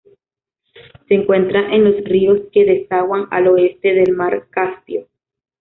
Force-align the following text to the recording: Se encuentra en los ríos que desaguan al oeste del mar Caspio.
Se 1.07 1.13
encuentra 1.13 1.61
en 1.75 1.83
los 1.83 2.03
ríos 2.05 2.39
que 2.51 2.65
desaguan 2.65 3.27
al 3.29 3.49
oeste 3.49 3.93
del 3.93 4.13
mar 4.13 4.47
Caspio. 4.49 5.05